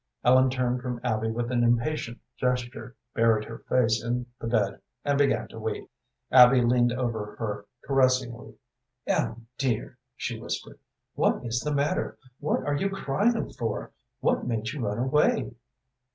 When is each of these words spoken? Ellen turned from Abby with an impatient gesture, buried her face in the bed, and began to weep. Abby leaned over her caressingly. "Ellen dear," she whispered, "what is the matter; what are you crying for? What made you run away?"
Ellen 0.23 0.49
turned 0.49 0.81
from 0.81 0.99
Abby 1.03 1.29
with 1.29 1.51
an 1.51 1.63
impatient 1.63 2.19
gesture, 2.35 2.95
buried 3.13 3.45
her 3.45 3.59
face 3.69 4.03
in 4.03 4.25
the 4.39 4.47
bed, 4.47 4.81
and 5.05 5.15
began 5.15 5.47
to 5.49 5.59
weep. 5.59 5.91
Abby 6.31 6.61
leaned 6.63 6.91
over 6.91 7.35
her 7.37 7.67
caressingly. 7.83 8.55
"Ellen 9.05 9.45
dear," 9.59 9.99
she 10.15 10.39
whispered, 10.39 10.79
"what 11.13 11.45
is 11.45 11.59
the 11.59 11.71
matter; 11.75 12.17
what 12.39 12.63
are 12.65 12.75
you 12.77 12.89
crying 12.89 13.53
for? 13.53 13.91
What 14.21 14.43
made 14.47 14.69
you 14.69 14.87
run 14.87 14.97
away?" 14.97 15.53